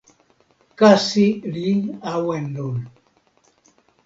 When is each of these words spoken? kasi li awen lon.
kasi 0.79 1.27
li 1.53 1.67
awen 2.13 2.45
lon. 2.55 2.77